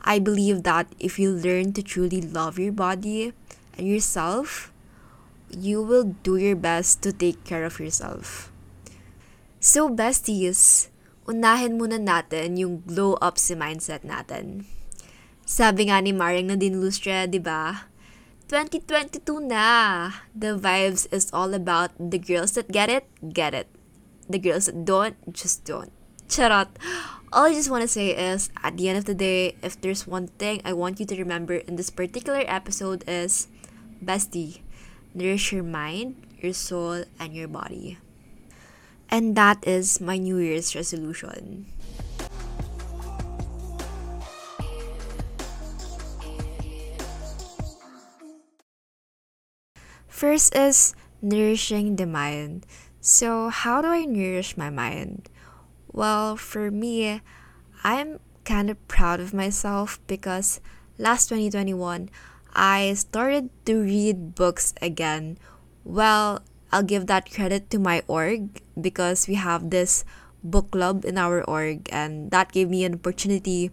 I 0.03 0.19
believe 0.19 0.63
that 0.65 0.87
if 0.99 1.19
you 1.19 1.31
learn 1.31 1.73
to 1.75 1.83
truly 1.83 2.21
love 2.21 2.59
your 2.59 2.73
body 2.73 3.33
and 3.77 3.87
yourself, 3.87 4.73
you 5.51 5.83
will 5.83 6.17
do 6.23 6.37
your 6.37 6.57
best 6.57 7.03
to 7.03 7.13
take 7.13 7.45
care 7.45 7.65
of 7.65 7.81
yourself. 7.81 8.53
So, 9.61 9.89
besties, 9.89 10.89
unahin 11.29 11.77
muna 11.77 12.01
natin 12.01 12.57
yung 12.57 12.81
glow 12.89 13.21
up 13.21 13.37
si 13.37 13.53
mindset 13.53 14.03
natin. 14.03 14.65
Sabi 15.45 15.93
nga 15.93 16.01
ni 16.01 16.17
Maring 16.17 16.49
Nadine 16.49 16.81
Lustre, 16.81 17.29
di 17.29 17.39
ba? 17.39 17.87
2022 18.49 19.45
na! 19.45 20.09
The 20.33 20.57
vibes 20.57 21.05
is 21.13 21.29
all 21.37 21.53
about 21.53 21.93
the 22.01 22.17
girls 22.17 22.57
that 22.57 22.73
get 22.73 22.89
it, 22.89 23.05
get 23.21 23.53
it 23.53 23.69
the 24.29 24.39
girls 24.39 24.67
that 24.67 24.85
don't, 24.85 25.17
just 25.33 25.65
don't. 25.65 25.91
Charot. 26.29 26.69
All 27.33 27.49
I 27.49 27.53
just 27.53 27.71
want 27.71 27.83
to 27.83 27.89
say 27.89 28.13
is, 28.13 28.51
at 28.63 28.77
the 28.77 28.89
end 28.89 28.99
of 28.99 29.05
the 29.05 29.15
day, 29.15 29.57
if 29.63 29.81
there's 29.81 30.07
one 30.07 30.29
thing 30.39 30.61
I 30.65 30.73
want 30.73 31.01
you 31.01 31.07
to 31.07 31.17
remember 31.17 31.55
in 31.55 31.77
this 31.77 31.91
particular 31.91 32.45
episode 32.47 33.05
is, 33.09 33.49
bestie, 34.05 34.61
nourish 35.15 35.53
your 35.53 35.65
mind, 35.65 36.17
your 36.41 36.53
soul, 36.53 37.05
and 37.19 37.35
your 37.35 37.49
body. 37.49 37.99
And 39.11 39.37
that 39.37 39.67
is 39.67 40.01
my 40.01 40.19
New 40.19 40.37
Year's 40.37 40.75
resolution. 40.75 41.67
First 50.19 50.55
is 50.55 50.95
nourishing 51.23 51.97
the 51.97 52.07
mind. 52.07 52.67
So, 53.01 53.49
how 53.49 53.81
do 53.81 53.89
I 53.89 54.05
nourish 54.05 54.57
my 54.57 54.69
mind? 54.69 55.31
Well, 55.93 56.37
for 56.37 56.71
me, 56.71 57.23
I'm 57.85 58.19
kind 58.45 58.69
of 58.69 58.77
proud 58.89 59.21
of 59.21 59.33
myself 59.33 60.01
because 60.07 60.61
last 60.99 61.29
2021, 61.29 62.11
I 62.53 62.95
started 62.95 63.51
to 63.67 63.81
read 63.81 64.35
books 64.35 64.75
again. 64.83 65.39
Well, 65.85 66.43
I'll 66.73 66.85
give 66.85 67.07
that 67.07 67.33
credit 67.33 67.71
to 67.71 67.79
my 67.79 68.03
org 68.07 68.61
because 68.79 69.27
we 69.27 69.35
have 69.35 69.71
this 69.71 70.05
book 70.45 70.71
club 70.71 71.05
in 71.05 71.19
our 71.19 71.43
org, 71.45 71.89
and 71.91 72.31
that 72.31 72.53
gave 72.53 72.69
me 72.69 72.85
an 72.85 72.95
opportunity 72.95 73.71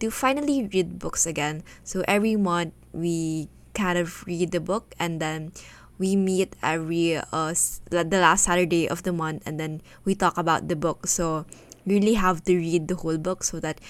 to 0.00 0.10
finally 0.10 0.68
read 0.72 0.98
books 0.98 1.26
again. 1.26 1.62
So 1.84 2.02
every 2.08 2.36
month, 2.36 2.74
we 2.92 3.48
kind 3.72 3.96
of 3.96 4.26
read 4.26 4.52
the 4.52 4.60
book 4.60 4.94
and 4.98 5.20
then 5.20 5.52
we 5.96 6.16
meet 6.16 6.52
every 6.62 7.16
uh 7.16 7.54
the 7.88 8.04
last 8.20 8.44
Saturday 8.44 8.88
of 8.88 9.02
the 9.02 9.12
month 9.12 9.40
and 9.46 9.58
then 9.58 9.80
we 10.04 10.14
talk 10.14 10.36
about 10.36 10.68
the 10.68 10.76
book. 10.76 11.06
So 11.06 11.46
you 11.86 11.96
really 11.96 12.14
have 12.14 12.44
to 12.44 12.56
read 12.56 12.88
the 12.88 12.96
whole 12.96 13.16
book 13.16 13.44
so 13.44 13.60
that 13.60 13.80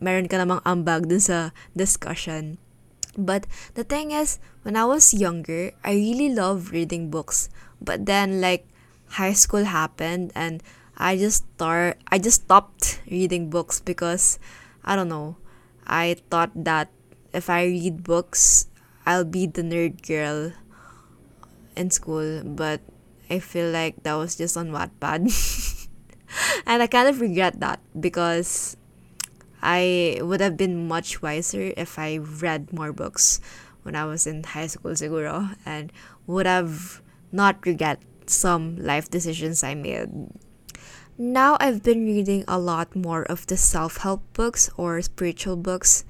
meron 0.00 0.30
ka 0.30 0.38
namang 0.40 0.62
ambag 0.64 1.10
dun 1.10 1.20
sa 1.20 1.50
discussion. 1.76 2.56
But 3.18 3.50
the 3.74 3.82
thing 3.82 4.12
is, 4.14 4.38
when 4.62 4.76
I 4.76 4.86
was 4.86 5.12
younger, 5.12 5.72
I 5.82 5.92
really 5.92 6.30
loved 6.30 6.72
reading 6.72 7.10
books. 7.10 7.50
But 7.82 8.06
then 8.06 8.40
like 8.40 8.70
high 9.18 9.34
school 9.34 9.64
happened 9.64 10.30
and 10.34 10.62
I 10.96 11.18
just 11.18 11.44
start 11.54 11.98
I 12.10 12.18
just 12.18 12.46
stopped 12.46 13.02
reading 13.10 13.50
books 13.50 13.80
because 13.82 14.38
I 14.84 14.94
don't 14.94 15.10
know. 15.10 15.36
I 15.86 16.16
thought 16.30 16.54
that 16.54 16.90
if 17.32 17.50
I 17.50 17.66
read 17.66 18.04
books, 18.04 18.70
I'll 19.04 19.26
be 19.26 19.46
the 19.46 19.62
nerd 19.62 20.06
girl 20.06 20.52
in 21.74 21.90
school, 21.90 22.42
but 22.44 22.80
I 23.30 23.38
feel 23.38 23.70
like 23.70 24.02
that 24.02 24.14
was 24.14 24.36
just 24.36 24.56
on 24.56 24.70
Wattpad. 24.70 25.26
and 26.66 26.82
I 26.82 26.86
kind 26.86 27.08
of 27.08 27.20
regret 27.20 27.60
that 27.60 27.80
because 27.98 28.76
I 29.62 30.18
would 30.22 30.40
have 30.40 30.56
been 30.56 30.88
much 30.88 31.22
wiser 31.22 31.72
if 31.76 31.98
I 31.98 32.18
read 32.18 32.72
more 32.72 32.92
books 32.92 33.40
when 33.82 33.96
I 33.96 34.04
was 34.04 34.26
in 34.26 34.44
high 34.44 34.66
school 34.66 34.92
siguro 34.92 35.56
and 35.64 35.92
would 36.26 36.46
have 36.46 37.02
not 37.32 37.64
regret 37.66 38.00
some 38.26 38.76
life 38.76 39.10
decisions 39.10 39.62
I 39.62 39.74
made. 39.74 40.30
Now 41.16 41.56
I've 41.60 41.82
been 41.82 42.04
reading 42.04 42.44
a 42.46 42.58
lot 42.58 42.94
more 42.94 43.24
of 43.24 43.46
the 43.46 43.56
self-help 43.56 44.22
books 44.34 44.70
or 44.76 45.02
spiritual 45.02 45.56
books 45.56 46.04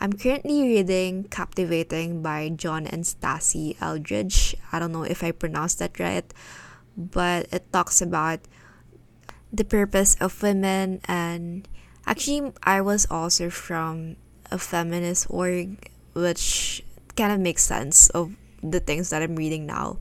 I'm 0.00 0.12
currently 0.12 0.62
reading 0.62 1.24
Captivating 1.30 2.20
by 2.20 2.50
John 2.50 2.86
and 2.86 3.04
Stasi 3.04 3.78
Eldredge. 3.80 4.54
I 4.72 4.78
don't 4.78 4.92
know 4.92 5.04
if 5.04 5.22
I 5.22 5.30
pronounced 5.30 5.78
that 5.78 5.98
right, 6.00 6.26
but 6.96 7.46
it 7.52 7.72
talks 7.72 8.02
about 8.02 8.40
the 9.52 9.64
purpose 9.64 10.16
of 10.20 10.42
women 10.42 11.00
and 11.06 11.68
actually 12.06 12.52
I 12.62 12.80
was 12.80 13.06
also 13.10 13.50
from 13.50 14.16
a 14.50 14.58
feminist 14.58 15.26
org 15.30 15.90
which 16.14 16.84
kind 17.16 17.32
of 17.32 17.40
makes 17.40 17.62
sense 17.62 18.08
of 18.10 18.34
the 18.62 18.80
things 18.80 19.10
that 19.10 19.22
I'm 19.22 19.36
reading 19.36 19.66
now. 19.66 19.98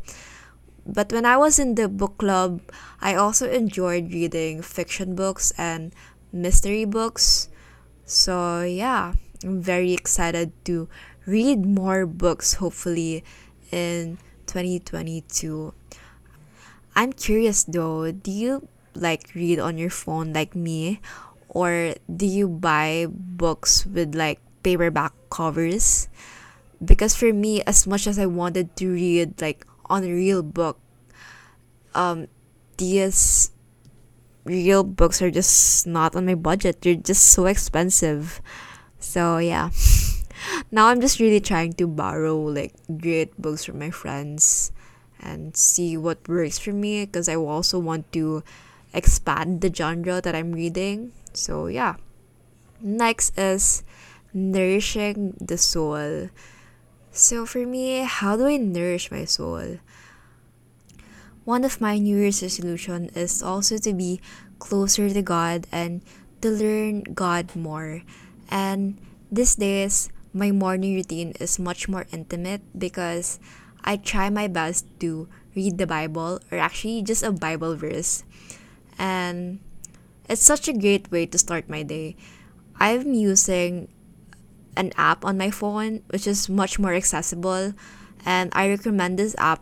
But 0.86 1.12
when 1.12 1.26
I 1.26 1.38
was 1.38 1.60
in 1.60 1.76
the 1.76 1.88
book 1.88 2.18
club, 2.18 2.62
I 3.02 3.16
also 3.16 3.50
enjoyed 3.50 4.12
reading 4.12 4.62
fiction 4.62 5.16
books 5.16 5.54
and 5.58 5.94
mystery 6.32 6.86
books. 6.86 7.48
So, 8.06 8.64
yeah, 8.64 9.14
I'm 9.44 9.62
very 9.62 9.94
excited 9.94 10.52
to 10.66 10.90
read 11.26 11.66
more 11.66 12.06
books, 12.06 12.56
hopefully, 12.56 13.24
in 13.72 14.18
2022. 14.46 15.74
I'm 16.96 17.14
curious 17.14 17.64
though, 17.64 18.12
do 18.12 18.30
you 18.30 18.68
like 18.94 19.34
read 19.34 19.58
on 19.58 19.78
your 19.78 19.90
phone 19.90 20.34
like 20.34 20.56
me? 20.56 21.02
Or 21.54 21.94
do 22.10 22.26
you 22.26 22.50
buy 22.50 23.08
books 23.10 23.86
with 23.86 24.16
like 24.16 24.42
paperback 24.64 25.14
covers? 25.30 26.10
Because 26.84 27.16
for 27.16 27.32
me, 27.32 27.62
as 27.64 27.88
much 27.88 28.08
as 28.08 28.18
I 28.18 28.26
wanted 28.26 28.76
to 28.78 28.92
read 28.92 29.40
like 29.42 29.66
on 29.86 30.04
a 30.04 30.12
real 30.12 30.42
book, 30.42 30.80
um, 31.94 32.28
these 32.78 33.52
real 34.46 34.84
books 34.84 35.22
are 35.22 35.32
just 35.32 35.88
not 35.88 36.16
on 36.16 36.26
my 36.26 36.36
budget. 36.36 36.82
They're 36.82 36.96
just 36.96 37.24
so 37.32 37.46
expensive. 37.46 38.42
So 39.00 39.38
yeah. 39.38 39.70
now 40.72 40.88
I'm 40.88 41.02
just 41.02 41.20
really 41.20 41.40
trying 41.40 41.74
to 41.74 41.88
borrow 41.88 42.38
like 42.38 42.74
great 42.98 43.40
books 43.40 43.66
from 43.66 43.80
my 43.80 43.92
friends 43.92 44.72
and 45.20 45.56
see 45.56 45.96
what 45.96 46.28
works 46.28 46.60
for 46.60 46.74
me 46.74 47.06
because 47.06 47.30
I 47.30 47.36
also 47.36 47.80
want 47.80 48.12
to 48.14 48.44
expand 48.94 49.62
the 49.62 49.74
genre 49.74 50.22
that 50.22 50.36
I'm 50.36 50.52
reading. 50.52 51.14
So 51.34 51.68
yeah. 51.68 51.96
Next 52.82 53.38
is 53.38 53.84
nourishing 54.34 55.38
the 55.40 55.58
soul. 55.58 56.30
So 57.12 57.46
for 57.46 57.66
me, 57.66 58.02
how 58.02 58.36
do 58.36 58.48
I 58.48 58.58
nourish 58.58 59.12
my 59.12 59.26
soul? 59.26 59.78
One 61.46 61.64
of 61.64 61.80
my 61.80 61.98
New 62.00 62.18
Year's 62.18 62.42
resolution 62.42 63.12
is 63.16 63.44
also 63.44 63.78
to 63.78 63.94
be 63.94 64.20
closer 64.60 65.10
to 65.10 65.22
God 65.22 65.68
and 65.72 66.02
to 66.42 66.50
learn 66.50 67.04
God 67.14 67.56
more. 67.56 68.02
And 68.50 68.98
these 69.32 69.56
days, 69.56 70.10
my 70.34 70.52
morning 70.52 70.96
routine 70.96 71.34
is 71.40 71.60
much 71.60 71.88
more 71.88 72.08
intimate 72.12 72.62
because 72.76 73.40
I 73.84 73.98
try 73.98 74.30
my 74.30 74.48
best 74.48 74.88
to 75.02 75.28
read 75.56 75.78
the 75.78 75.88
Bible 75.88 76.40
or 76.52 76.58
actually 76.58 77.04
just 77.04 77.24
a 77.24 77.32
Bible 77.32 77.76
verse. 77.76 78.24
And 78.98 79.60
it's 80.30 80.44
such 80.44 80.68
a 80.68 80.74
great 80.74 81.12
way 81.12 81.26
to 81.26 81.38
start 81.38 81.70
my 81.70 81.84
day. 81.84 82.16
I'm 82.80 83.14
using 83.14 83.90
an 84.76 84.92
app 84.98 85.24
on 85.24 85.38
my 85.38 85.52
phone 85.52 86.02
which 86.10 86.26
is 86.26 86.50
much 86.50 86.80
more 86.80 86.94
accessible 86.94 87.74
and 88.26 88.52
I 88.54 88.70
recommend 88.70 89.20
this 89.20 89.36
app. 89.38 89.62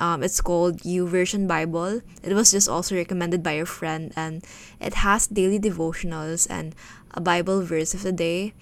Um, 0.00 0.22
it's 0.22 0.40
called 0.40 0.80
YouVersion 0.80 1.46
Bible. 1.46 2.00
It 2.22 2.34
was 2.34 2.50
just 2.50 2.68
also 2.68 2.96
recommended 2.96 3.42
by 3.42 3.52
a 3.52 3.64
friend 3.64 4.12
and 4.16 4.44
it 4.80 4.94
has 5.06 5.26
daily 5.26 5.60
devotionals 5.60 6.48
and 6.50 6.74
a 7.12 7.20
Bible 7.20 7.62
verse 7.62 7.94
of 7.94 8.02
the 8.02 8.12
day. 8.12 8.54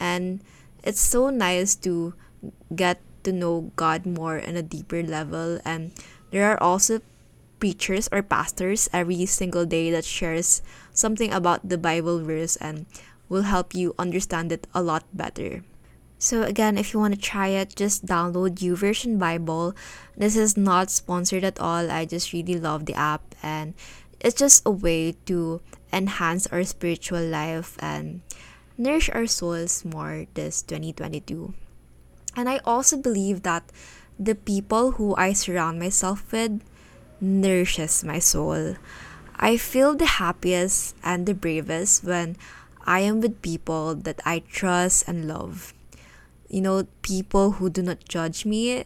And 0.00 0.42
it's 0.82 1.00
so 1.00 1.30
nice 1.30 1.76
to 1.86 2.14
get 2.74 3.00
to 3.22 3.32
know 3.32 3.70
God 3.76 4.06
more 4.06 4.42
on 4.42 4.56
a 4.56 4.62
deeper 4.62 5.02
level. 5.02 5.60
And 5.64 5.92
there 6.32 6.50
are 6.50 6.60
also 6.60 7.00
preachers 7.60 8.08
or 8.10 8.22
pastors 8.22 8.88
every 8.92 9.26
single 9.26 9.66
day 9.66 9.90
that 9.92 10.04
shares 10.04 10.62
something 10.92 11.32
about 11.32 11.68
the 11.68 11.78
Bible 11.78 12.24
verse 12.24 12.56
and 12.56 12.86
will 13.28 13.42
help 13.42 13.74
you 13.74 13.94
understand 13.98 14.50
it 14.50 14.66
a 14.74 14.82
lot 14.82 15.04
better. 15.14 15.62
So 16.18 16.42
again, 16.42 16.76
if 16.76 16.92
you 16.92 17.00
want 17.00 17.14
to 17.14 17.20
try 17.20 17.48
it, 17.48 17.76
just 17.76 18.04
download 18.04 18.60
YouVersion 18.60 19.18
Bible. 19.18 19.74
This 20.16 20.36
is 20.36 20.56
not 20.56 20.90
sponsored 20.90 21.44
at 21.44 21.60
all. 21.60 21.90
I 21.90 22.04
just 22.04 22.32
really 22.32 22.60
love 22.60 22.84
the 22.84 22.94
app 22.94 23.34
and 23.42 23.72
it's 24.20 24.36
just 24.36 24.62
a 24.66 24.70
way 24.70 25.16
to 25.24 25.62
enhance 25.92 26.46
our 26.48 26.64
spiritual 26.64 27.24
life 27.24 27.76
and 27.80 28.20
nourish 28.76 29.08
our 29.14 29.26
souls 29.26 29.84
more 29.84 30.26
this 30.34 30.60
2022. 30.62 31.54
And 32.36 32.48
I 32.48 32.60
also 32.64 32.96
believe 32.96 33.42
that 33.42 33.64
the 34.18 34.34
people 34.34 34.92
who 35.00 35.16
I 35.16 35.32
surround 35.32 35.78
myself 35.78 36.30
with 36.32 36.60
nourishes 37.20 38.04
my 38.04 38.18
soul. 38.18 38.76
I 39.36 39.56
feel 39.56 39.94
the 39.94 40.20
happiest 40.20 40.96
and 41.02 41.26
the 41.26 41.34
bravest 41.34 42.04
when 42.04 42.36
I 42.84 43.00
am 43.00 43.20
with 43.20 43.42
people 43.42 43.94
that 43.94 44.20
I 44.24 44.40
trust 44.40 45.08
and 45.08 45.28
love. 45.28 45.74
You 46.48 46.60
know, 46.60 46.86
people 47.02 47.52
who 47.52 47.70
do 47.70 47.82
not 47.82 48.08
judge 48.08 48.44
me 48.44 48.84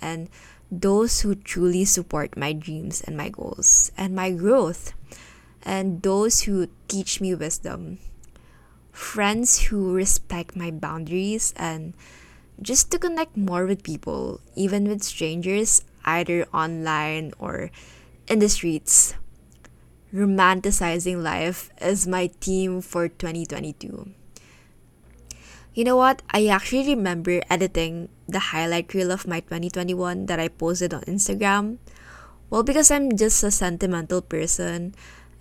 and 0.00 0.28
those 0.70 1.20
who 1.20 1.34
truly 1.34 1.84
support 1.84 2.36
my 2.36 2.52
dreams 2.52 3.00
and 3.00 3.16
my 3.16 3.28
goals 3.28 3.92
and 3.96 4.14
my 4.14 4.32
growth, 4.32 4.92
and 5.62 6.02
those 6.02 6.42
who 6.42 6.68
teach 6.88 7.20
me 7.20 7.34
wisdom. 7.34 7.98
Friends 8.90 9.70
who 9.70 9.92
respect 9.92 10.56
my 10.56 10.70
boundaries 10.70 11.52
and 11.56 11.94
just 12.60 12.90
to 12.90 12.98
connect 12.98 13.36
more 13.36 13.66
with 13.66 13.82
people, 13.82 14.40
even 14.54 14.88
with 14.88 15.02
strangers, 15.02 15.84
either 16.06 16.46
online 16.54 17.32
or 17.38 17.70
in 18.28 18.38
the 18.38 18.48
streets. 18.48 19.14
Romanticizing 20.14 21.22
life 21.22 21.70
is 21.80 22.06
my 22.06 22.28
theme 22.40 22.80
for 22.80 23.08
2022. 23.08 24.10
You 25.74 25.84
know 25.84 25.96
what? 25.96 26.22
I 26.30 26.46
actually 26.46 26.94
remember 26.94 27.42
editing 27.50 28.08
the 28.26 28.38
highlight 28.38 28.94
reel 28.94 29.12
of 29.12 29.26
my 29.26 29.40
2021 29.40 30.24
that 30.24 30.40
I 30.40 30.48
posted 30.48 30.94
on 30.94 31.02
Instagram. 31.02 31.76
Well, 32.48 32.62
because 32.62 32.90
I'm 32.90 33.14
just 33.14 33.44
a 33.44 33.50
sentimental 33.50 34.22
person 34.22 34.94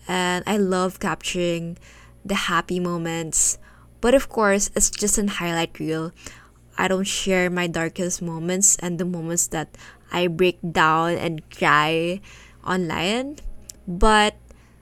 and 0.09 0.43
I 0.45 0.57
love 0.57 0.99
capturing 0.99 1.77
the 2.25 2.51
happy 2.51 2.81
moments. 2.81 3.57
But 4.01 4.13
of 4.13 4.27
course, 4.27 4.69
it's 4.75 4.89
just 4.89 5.17
an 5.17 5.39
highlight 5.39 5.79
reel. 5.79 6.11
I 6.77 6.89
don't 6.89 7.07
share 7.07 7.49
my 7.49 7.67
darkest 7.67 8.21
moments 8.21 8.75
and 8.83 8.99
the 8.99 9.05
moments 9.05 9.47
that 9.55 9.77
I 10.11 10.27
break 10.27 10.59
down 10.61 11.17
and 11.17 11.43
cry 11.49 12.21
online. 12.65 13.37
But 13.87 14.35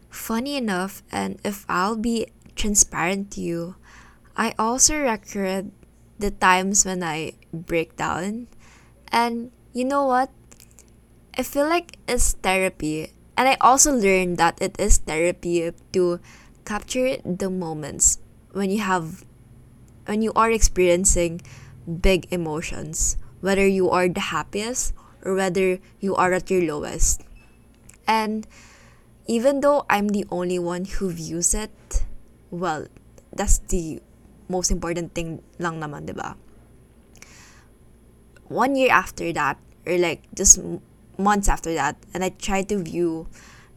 funny 0.10 0.56
enough, 0.56 1.04
and 1.12 1.40
if 1.44 1.66
I'll 1.68 1.98
be 1.98 2.28
transparent 2.56 3.32
to 3.32 3.42
you, 3.42 3.76
I 4.36 4.54
also 4.58 4.98
record 5.00 5.72
the 6.20 6.32
times 6.32 6.86
when 6.86 7.04
I 7.04 7.34
break 7.54 7.98
down. 7.98 8.48
And 9.12 9.52
you 9.74 9.86
know 9.86 10.06
what? 10.06 10.30
I 11.38 11.44
feel 11.44 11.68
like 11.68 11.98
it's 12.08 12.34
therapy. 12.34 13.12
And 13.36 13.50
I 13.50 13.58
also 13.62 13.92
learned 13.92 14.38
that 14.38 14.62
it 14.62 14.80
is 14.80 14.98
therapy 14.98 15.72
to 15.94 16.20
capture 16.66 17.18
the 17.26 17.50
moments 17.50 18.20
when 18.54 18.70
you 18.70 18.80
have 18.80 19.26
when 20.06 20.22
you 20.22 20.32
are 20.36 20.52
experiencing 20.52 21.42
big 21.88 22.28
emotions, 22.32 23.18
whether 23.40 23.66
you 23.66 23.90
are 23.90 24.08
the 24.08 24.36
happiest 24.36 24.94
or 25.24 25.36
whether 25.36 25.80
you 26.00 26.16
are 26.16 26.34
at 26.34 26.52
your 26.52 26.62
lowest. 26.62 27.24
And 28.08 28.46
even 29.28 29.62
though 29.62 29.86
I'm 29.90 30.10
the 30.10 30.26
only 30.30 30.60
one 30.60 30.86
who 30.86 31.12
views 31.12 31.54
it, 31.56 32.06
well, 32.52 32.88
that's 33.32 33.60
the 33.72 34.02
most 34.50 34.70
important 34.70 35.16
thing 35.16 35.42
lang 35.58 35.80
naman, 35.80 36.06
diba? 36.06 36.36
One 38.52 38.76
year 38.76 38.92
after 38.92 39.32
that, 39.34 39.58
or 39.88 39.98
like 39.98 40.28
just 40.36 40.60
months 41.18 41.48
after 41.48 41.74
that, 41.74 41.96
and 42.14 42.24
I 42.24 42.30
tried 42.30 42.70
to 42.70 42.84
view 42.84 43.28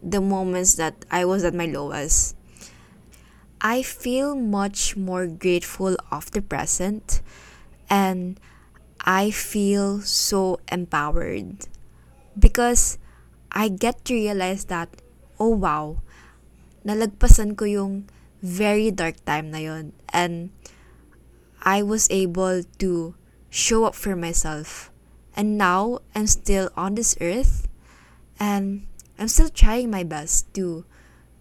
the 0.03 0.21
moments 0.21 0.75
that 0.75 1.07
I 1.11 1.25
was 1.25 1.45
at 1.45 1.55
my 1.55 1.67
lowest. 1.67 2.37
I 3.61 3.83
feel 3.83 4.37
much 4.37 4.97
more 4.97 5.27
grateful 5.27 5.97
of 6.11 6.31
the 6.33 6.43
present 6.43 7.23
and 7.89 8.39
I 9.07 9.31
feel 9.31 10.03
so 10.03 10.59
empowered 10.67 11.71
because 12.37 12.99
I 13.53 13.69
get 13.69 14.05
to 14.07 14.15
realize 14.15 14.67
that 14.67 14.91
oh 15.39 15.55
wow 15.55 16.03
nalagpasan 16.83 17.55
ko 17.55 17.71
yung 17.71 18.11
very 18.43 18.91
dark 18.91 19.23
time 19.23 19.55
na 19.55 19.63
yon 19.63 19.95
and 20.11 20.51
I 21.63 21.87
was 21.87 22.11
able 22.11 22.67
to 22.83 23.15
show 23.47 23.87
up 23.87 23.95
for 23.95 24.19
myself 24.19 24.91
and 25.39 25.55
now 25.57 26.03
I'm 26.15 26.27
still 26.27 26.71
on 26.75 26.99
this 26.99 27.15
earth 27.21 27.71
and 28.43 28.91
I'm 29.19 29.29
still 29.29 29.49
trying 29.49 29.91
my 29.91 30.03
best 30.03 30.53
to 30.55 30.85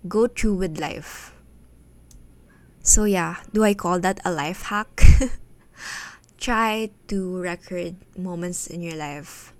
go 0.07 0.27
through 0.27 0.55
with 0.55 0.79
life. 0.79 1.33
So 2.81 3.05
yeah, 3.05 3.41
do 3.53 3.63
I 3.63 3.73
call 3.73 3.99
that 4.01 4.21
a 4.23 4.31
life 4.31 4.69
hack? 4.69 5.01
try 6.37 6.91
to 7.07 7.37
record 7.37 7.95
moments 8.17 8.67
in 8.67 8.81
your 8.81 8.95
life, 8.95 9.53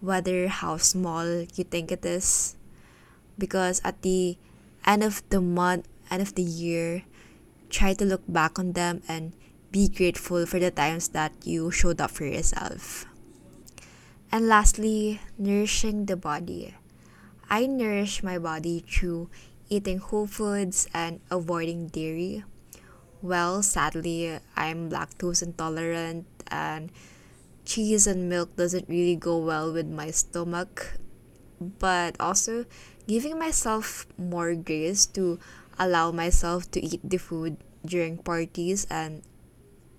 whether 0.00 0.48
how 0.48 0.76
small 0.76 1.46
you 1.54 1.64
think 1.64 1.92
it 1.92 2.04
is, 2.04 2.56
because 3.38 3.80
at 3.84 4.02
the 4.02 4.38
end 4.86 5.02
of 5.02 5.22
the 5.30 5.40
month, 5.40 5.88
end 6.10 6.22
of 6.22 6.34
the 6.34 6.42
year, 6.42 7.04
try 7.68 7.94
to 7.94 8.04
look 8.04 8.22
back 8.28 8.58
on 8.58 8.72
them 8.72 9.02
and 9.08 9.32
be 9.70 9.88
grateful 9.88 10.46
for 10.46 10.58
the 10.58 10.70
times 10.70 11.08
that 11.08 11.32
you 11.44 11.70
showed 11.70 12.00
up 12.00 12.10
for 12.10 12.24
yourself. 12.24 13.06
And 14.30 14.48
lastly, 14.48 15.20
nourishing 15.38 16.06
the 16.06 16.16
body. 16.16 16.74
I 17.50 17.66
nourish 17.66 18.22
my 18.22 18.38
body 18.38 18.84
through 18.86 19.30
eating 19.68 19.98
whole 19.98 20.26
foods 20.26 20.88
and 20.94 21.20
avoiding 21.30 21.88
dairy 21.88 22.44
well, 23.24 23.62
sadly, 23.62 24.38
I'm 24.54 24.90
lactose 24.90 25.42
intolerant 25.42 26.28
and 26.48 26.92
cheese 27.64 28.06
and 28.06 28.28
milk 28.28 28.54
doesn't 28.54 28.86
really 28.86 29.16
go 29.16 29.38
well 29.38 29.72
with 29.72 29.88
my 29.88 30.10
stomach. 30.10 31.00
But 31.58 32.20
also, 32.20 32.66
giving 33.08 33.38
myself 33.38 34.06
more 34.18 34.54
grace 34.54 35.06
to 35.16 35.40
allow 35.78 36.12
myself 36.12 36.70
to 36.72 36.84
eat 36.84 37.00
the 37.02 37.16
food 37.16 37.56
during 37.86 38.18
parties 38.18 38.86
and 38.90 39.22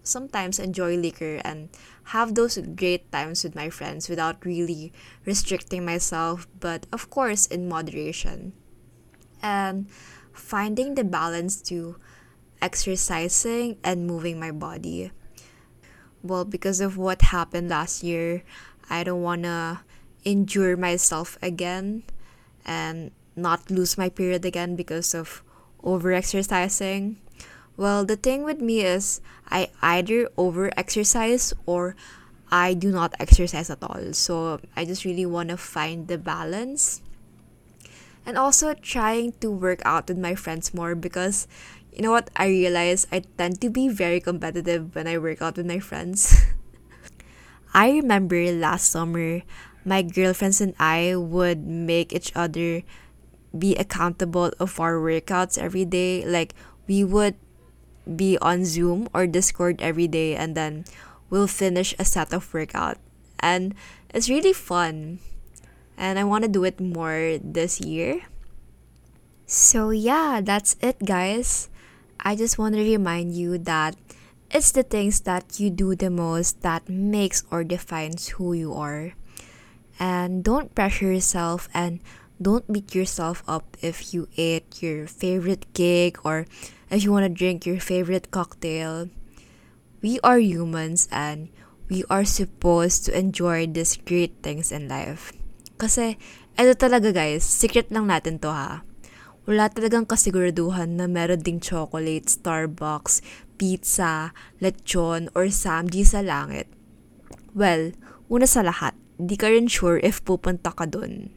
sometimes 0.03 0.59
enjoy 0.59 0.95
liquor 0.95 1.41
and 1.43 1.69
have 2.13 2.35
those 2.35 2.59
great 2.77 3.11
times 3.11 3.43
with 3.43 3.55
my 3.55 3.71
friends 3.71 4.07
without 4.07 4.45
really 4.45 4.93
restricting 5.25 5.83
myself, 5.83 6.47
but 6.59 6.85
of 6.93 7.09
course 7.09 7.47
in 7.47 7.67
moderation. 7.67 8.53
And 9.41 9.89
finding 10.31 10.93
the 10.93 11.03
balance 11.03 11.59
to 11.73 11.97
exercising 12.61 13.77
and 13.83 14.07
moving 14.07 14.39
my 14.39 14.51
body. 14.51 15.11
Well, 16.23 16.45
because 16.45 16.81
of 16.81 16.97
what 16.97 17.21
happened 17.21 17.69
last 17.69 18.03
year, 18.03 18.43
I 18.89 19.03
don't 19.03 19.21
want 19.21 19.43
to 19.43 19.81
injure 20.23 20.75
myself 20.75 21.37
again 21.41 22.03
and 22.65 23.11
not 23.35 23.69
lose 23.69 23.97
my 23.97 24.09
period 24.09 24.43
again 24.45 24.75
because 24.75 25.13
of 25.13 25.43
over 25.83 26.11
exercising. 26.11 27.17
Well, 27.77 28.05
the 28.05 28.15
thing 28.15 28.43
with 28.43 28.59
me 28.59 28.81
is 28.81 29.21
I 29.49 29.69
either 29.81 30.29
over 30.37 30.71
exercise 30.77 31.53
or 31.65 31.95
I 32.49 32.73
do 32.73 32.91
not 32.91 33.13
exercise 33.19 33.69
at 33.69 33.83
all. 33.83 34.13
So 34.13 34.59
I 34.75 34.85
just 34.85 35.05
really 35.05 35.25
want 35.25 35.49
to 35.49 35.57
find 35.57 36.07
the 36.07 36.17
balance. 36.17 37.01
And 38.25 38.37
also 38.37 38.73
trying 38.73 39.33
to 39.41 39.51
work 39.51 39.81
out 39.85 40.07
with 40.07 40.17
my 40.17 40.33
friends 40.33 40.73
more 40.73 40.95
because 40.95 41.47
You 41.95 42.03
know 42.03 42.11
what? 42.11 42.29
I 42.35 42.51
realize 42.51 43.07
I 43.07 43.23
tend 43.39 43.61
to 43.63 43.69
be 43.71 43.87
very 43.87 44.19
competitive 44.19 44.93
when 44.95 45.07
I 45.07 45.17
work 45.17 45.41
out 45.41 45.55
with 45.55 45.65
my 45.65 45.79
friends. 45.79 46.43
I 47.73 47.91
remember 47.91 48.51
last 48.51 48.91
summer, 48.91 49.47
my 49.87 50.03
girlfriends 50.03 50.59
and 50.59 50.75
I 50.75 51.15
would 51.15 51.63
make 51.63 52.11
each 52.11 52.35
other 52.35 52.83
be 53.57 53.79
accountable 53.79 54.51
of 54.59 54.75
our 54.79 54.99
workouts 54.99 55.57
every 55.57 55.85
day. 55.85 56.27
Like 56.27 56.51
we 56.83 57.07
would 57.07 57.39
be 58.03 58.37
on 58.43 58.65
Zoom 58.65 59.07
or 59.13 59.25
Discord 59.25 59.79
every 59.79 60.11
day 60.11 60.35
and 60.35 60.51
then 60.51 60.83
we'll 61.29 61.47
finish 61.47 61.95
a 61.97 62.03
set 62.03 62.33
of 62.33 62.53
workout. 62.53 62.97
And 63.39 63.73
it's 64.13 64.27
really 64.27 64.51
fun. 64.51 65.19
And 65.95 66.19
I 66.19 66.25
want 66.25 66.43
to 66.43 66.51
do 66.51 66.65
it 66.65 66.81
more 66.81 67.39
this 67.39 67.79
year. 67.79 68.27
So 69.47 69.91
yeah, 69.91 70.41
that's 70.43 70.75
it 70.81 70.99
guys. 71.05 71.69
I 72.25 72.33
just 72.33 72.57
want 72.57 72.73
to 72.73 72.81
remind 72.81 73.37
you 73.37 73.61
that 73.69 73.93
it's 74.49 74.73
the 74.73 74.81
things 74.81 75.21
that 75.29 75.61
you 75.61 75.69
do 75.69 75.93
the 75.93 76.09
most 76.09 76.65
that 76.65 76.89
makes 76.89 77.45
or 77.53 77.63
defines 77.63 78.41
who 78.41 78.57
you 78.57 78.73
are. 78.73 79.13
And 80.01 80.41
don't 80.43 80.73
pressure 80.73 81.13
yourself 81.13 81.69
and 81.69 82.01
don't 82.41 82.65
beat 82.65 82.97
yourself 82.97 83.45
up 83.47 83.77
if 83.79 84.11
you 84.11 84.27
ate 84.41 84.81
your 84.81 85.05
favorite 85.05 85.69
cake 85.77 86.25
or 86.25 86.49
if 86.89 87.05
you 87.05 87.13
want 87.13 87.29
to 87.29 87.29
drink 87.29 87.63
your 87.69 87.79
favorite 87.79 88.31
cocktail. 88.33 89.13
We 90.01 90.17
are 90.25 90.41
humans 90.41 91.07
and 91.11 91.53
we 91.93 92.09
are 92.09 92.25
supposed 92.25 93.05
to 93.05 93.13
enjoy 93.13 93.69
these 93.69 94.01
great 94.01 94.41
things 94.41 94.73
in 94.73 94.89
life. 94.89 95.29
Kasi, 95.77 96.17
eto 96.57 96.73
talaga 96.73 97.13
guys, 97.13 97.45
secret 97.45 97.93
lang 97.93 98.09
natin 98.09 98.41
to 98.41 98.49
ha 98.49 98.81
wala 99.45 99.69
talagang 99.69 100.09
kasiguraduhan 100.09 100.97
na 100.97 101.05
meron 101.05 101.41
ding 101.41 101.61
chocolate, 101.61 102.25
Starbucks, 102.25 103.21
pizza, 103.61 104.33
lechon, 104.57 105.29
or 105.37 105.49
samji 105.53 106.01
sa 106.01 106.25
langit. 106.25 106.65
Well, 107.53 107.93
una 108.27 108.49
sa 108.49 108.65
lahat, 108.65 108.97
di 109.15 109.37
ka 109.37 109.47
rin 109.47 109.69
sure 109.69 110.01
if 110.01 110.25
pupunta 110.25 110.73
ka 110.73 110.89
dun. 110.89 111.31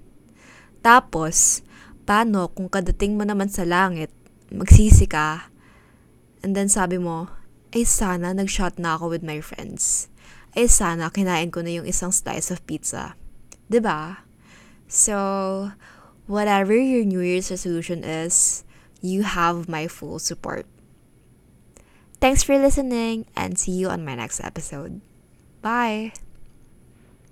Tapos, 0.80 1.60
paano 2.08 2.48
kung 2.50 2.72
kadating 2.72 3.20
mo 3.20 3.28
naman 3.28 3.52
sa 3.52 3.68
langit, 3.68 4.10
magsisi 4.48 5.04
ka, 5.04 5.52
and 6.40 6.56
then 6.56 6.72
sabi 6.72 6.96
mo, 6.96 7.28
ay 7.76 7.84
sana 7.84 8.32
nag-shot 8.32 8.80
na 8.80 8.96
ako 8.96 9.12
with 9.12 9.24
my 9.24 9.44
friends. 9.44 10.08
Ay 10.56 10.64
sana 10.72 11.12
kinain 11.12 11.52
ko 11.52 11.60
na 11.60 11.76
yung 11.76 11.84
isang 11.84 12.08
slice 12.08 12.48
of 12.48 12.64
pizza. 12.64 13.12
ba? 13.12 13.68
Diba? 13.68 14.00
So, 14.88 15.16
whatever 16.28 16.76
your 16.76 17.04
New 17.04 17.20
Year's 17.20 17.50
resolution 17.50 18.04
is, 18.04 18.62
you 19.00 19.24
have 19.24 19.68
my 19.68 19.88
full 19.88 20.20
support. 20.20 20.66
Thanks 22.20 22.42
for 22.42 22.58
listening 22.58 23.26
and 23.34 23.58
see 23.58 23.72
you 23.72 23.88
on 23.88 24.04
my 24.04 24.14
next 24.14 24.38
episode. 24.38 25.00
Bye. 25.62 26.12